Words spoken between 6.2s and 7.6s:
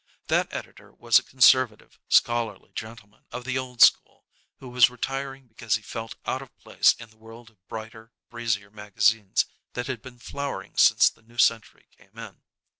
out of place in the world